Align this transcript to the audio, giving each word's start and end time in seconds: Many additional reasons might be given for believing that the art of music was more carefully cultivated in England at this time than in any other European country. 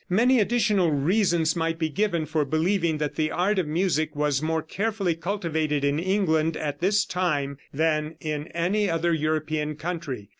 Many 0.09 0.39
additional 0.39 0.89
reasons 0.89 1.55
might 1.55 1.77
be 1.77 1.87
given 1.87 2.25
for 2.25 2.43
believing 2.43 2.97
that 2.97 3.17
the 3.17 3.29
art 3.29 3.59
of 3.59 3.67
music 3.67 4.15
was 4.15 4.41
more 4.41 4.63
carefully 4.63 5.13
cultivated 5.13 5.83
in 5.83 5.99
England 5.99 6.57
at 6.57 6.79
this 6.79 7.05
time 7.05 7.59
than 7.71 8.15
in 8.19 8.47
any 8.47 8.89
other 8.89 9.13
European 9.13 9.75
country. 9.75 10.29